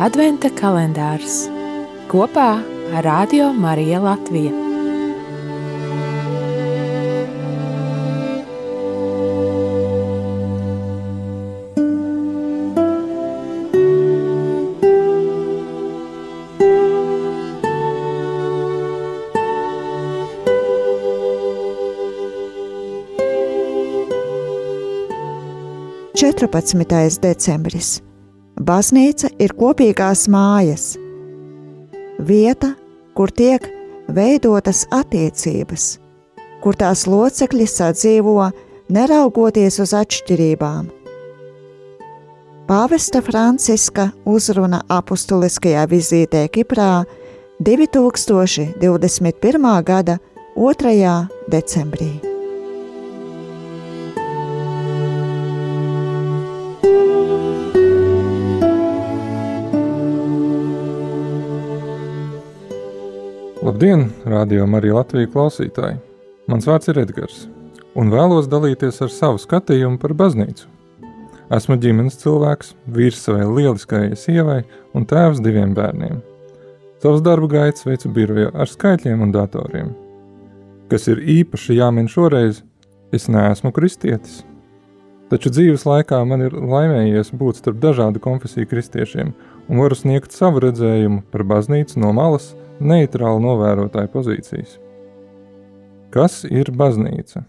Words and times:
Adventa 0.00 0.48
kalendārs 0.56 1.42
kopā 2.08 2.54
ar 2.96 3.04
Radio 3.04 3.50
Mariju 3.52 4.00
Latviju. 4.00 4.52
Četrpadsmitais 26.16 27.20
decembris. 27.20 28.00
Baznīca 28.70 29.26
ir 29.42 29.50
kopīgās 29.58 30.28
mājas, 30.30 30.92
vieta, 32.22 32.68
kur 33.18 33.32
tiek 33.34 33.66
veidotas 34.14 34.84
attiecības, 34.94 35.98
kur 36.62 36.78
tās 36.78 37.02
locekļi 37.10 37.66
sadzīvo, 37.66 38.46
neraugoties 38.94 39.80
uz 39.82 39.90
atšķirībām. 40.04 40.86
Pāvesta 42.70 43.18
Franciska 43.26 44.14
uzruna 44.22 44.86
apustuliskajā 45.00 45.82
vizītē 45.90 46.46
Kiprā 46.54 47.02
2021. 47.58 49.82
gada 49.82 50.22
2. 50.54 51.26
decembrī. 51.50 52.29
Labdien, 63.60 64.06
radio 64.24 64.64
Marija 64.66 64.94
Latvija 64.96 65.28
klausītāji! 65.28 65.98
Mans 66.48 66.64
vārds 66.64 66.88
ir 66.88 66.96
Edgars, 67.02 67.42
un 67.92 68.08
vēlos 68.08 68.46
dalīties 68.48 69.02
ar 69.04 69.10
savu 69.12 69.36
skatījumu 69.42 70.00
par 70.00 70.14
baznīcu. 70.16 70.64
Esmu 71.52 71.76
ģimenes 71.82 72.16
cilvēks, 72.22 72.72
vīrs 72.88 73.20
savai 73.20 73.44
lieliskajai 73.44 74.16
sievai 74.16 74.62
un 74.96 75.04
tēvs 75.04 75.42
diviem 75.44 75.74
bērniem. 75.76 76.22
Savus 77.04 77.20
darba 77.26 77.50
gaitas 77.52 77.84
veicu 77.84 78.08
birojā 78.16 78.48
ar 78.56 78.72
skaitļiem 78.72 79.26
un 79.28 79.36
datoriem. 79.36 79.92
Kas 80.88 81.10
ir 81.12 81.20
īpaši 81.20 81.76
jāmin 81.82 82.08
šoreiz, 82.08 82.62
es 83.12 83.28
neesmu 83.28 83.74
kristietis. 83.76 84.40
Taču 85.30 85.52
dzīves 85.54 85.86
laikā 85.86 86.24
man 86.26 86.42
ir 86.42 86.54
laimējies 86.54 87.30
būt 87.38 87.60
starp 87.60 87.78
dažādu 87.82 88.18
konfesiju 88.22 88.66
kristiešiem 88.66 89.30
un 89.68 89.78
varu 89.78 89.94
sniegt 89.94 90.34
savu 90.34 90.62
redzējumu 90.64 91.22
par 91.30 91.46
baznīcu 91.46 92.02
no 92.02 92.10
malas– 92.16 92.50
neitrāla 92.80 93.40
novērotāja 93.44 94.10
pozīcijas. 94.12 94.78
Kas 96.10 96.42
ir 96.48 96.72
baznīca? 96.74 97.44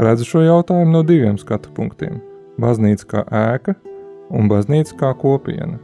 Redzu 0.00 0.26
šo 0.26 0.42
jautājumu 0.46 0.96
no 0.96 1.04
diviem 1.06 1.36
skatu 1.38 1.70
punktiem- 1.76 2.20
baznīca 2.64 3.06
kā 3.06 3.24
ēka 3.28 3.76
un 4.30 4.48
baznīca 4.48 4.96
kā 4.96 5.12
kopiena. 5.14 5.78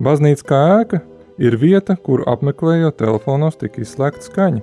Baznīca 0.00 0.44
kā 0.44 0.60
ēka 0.80 1.02
ir 1.38 1.56
vieta, 1.56 1.96
kuru 1.96 2.24
apmeklējot 2.24 2.96
telefonos 2.96 3.56
tika 3.56 3.82
izslēgta 3.82 4.22
skaņa, 4.22 4.62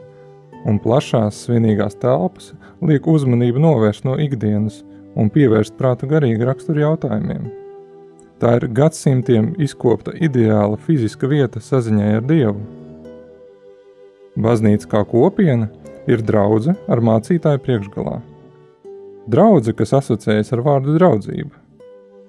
un 0.65 0.79
plašās 0.79 1.45
svinīgās 1.45 1.95
telpas 1.99 2.53
liek 2.81 3.05
uzmanību 3.05 3.59
novērst 3.59 4.03
no 4.03 4.17
ikdienas 4.17 4.83
un 5.17 5.31
pievērst 5.33 5.75
prātu 5.79 6.09
garīgi 6.09 6.45
raksturu 6.47 6.83
jautājumiem. 6.85 7.49
Tā 8.37 8.53
ir 8.59 8.67
gadsimtiem 8.77 9.55
izkopta 9.65 10.13
ideāla 10.13 10.77
fiziska 10.77 11.29
vieta 11.29 11.61
saziņai 11.63 12.09
ar 12.19 12.25
Dievu. 12.29 12.59
Baznīca 14.37 14.91
kā 14.91 15.01
kopiena 15.09 15.71
ir 16.05 16.21
draudzene 16.21 16.77
ar 16.87 17.01
mācītāju 17.01 17.63
priekšgalā. 17.65 18.19
Draudzene, 19.27 19.75
kas 19.79 19.95
asociējas 19.97 20.53
ar 20.53 20.61
vārdu 20.67 20.93
draudzība. 20.99 21.55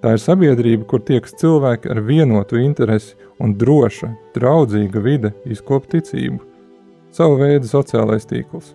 Tā 0.02 0.14
ir 0.14 0.22
sabiedrība, 0.22 0.86
kur 0.88 1.02
tiekas 1.04 1.34
cilvēki 1.40 1.90
ar 1.92 2.00
vienotu 2.06 2.58
interesi 2.62 3.16
un 3.42 3.52
droša, 3.58 4.12
draudzīga 4.34 5.02
vide 5.02 5.32
izkop 5.50 5.90
ticību, 5.90 6.38
savu 7.14 7.38
veidu 7.42 7.68
sociālais 7.68 8.26
tīkls. 8.30 8.72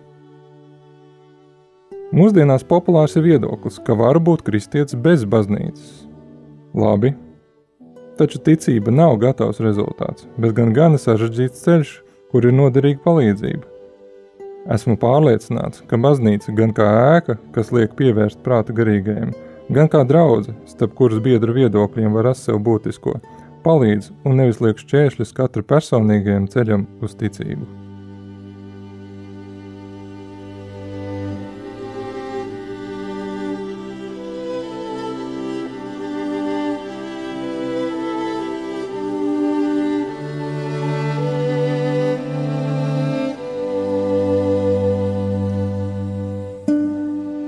Mūsdienās 2.14 2.62
populārs 2.66 3.16
ir 3.18 3.26
viedoklis, 3.26 3.80
ka 3.82 3.96
var 3.98 4.20
būt 4.22 4.46
kristietis 4.46 4.94
bez 4.94 5.26
baznīcas. 5.26 6.04
Labi, 6.74 7.12
Taču 8.14 8.38
ticība 8.46 8.92
nav 8.94 9.16
gatavs 9.18 9.58
rezultāts, 9.62 10.28
bet 10.38 10.54
gan 10.54 10.70
gana 10.74 11.00
sarežģīts 11.02 11.64
ceļš, 11.64 11.94
kur 12.30 12.46
ir 12.46 12.54
noderīga 12.54 13.02
palīdzība. 13.02 13.66
Esmu 14.74 14.94
pārliecināts, 15.02 15.82
ka 15.90 15.98
baznīca 16.00 16.54
gan 16.54 16.70
kā 16.76 16.86
ēka, 17.16 17.36
kas 17.56 17.74
liek 17.74 17.98
pievērst 17.98 18.40
prāta 18.46 18.76
garīgajiem, 18.76 19.34
gan 19.74 19.90
kā 19.90 20.04
draudzene, 20.06 20.56
starp 20.70 20.94
kuras 21.00 21.18
biedru 21.26 21.58
viedokļiem 21.58 22.14
var 22.14 22.30
rast 22.30 22.46
sev 22.46 22.62
būtisko, 22.64 23.18
palīdz 23.66 24.12
un 24.22 24.38
nevis 24.38 24.62
liek 24.62 24.78
šķēršļus 24.78 25.34
katra 25.34 25.66
personīgajam 25.74 26.46
ceļam 26.54 26.86
uz 27.02 27.18
ticību. 27.18 27.83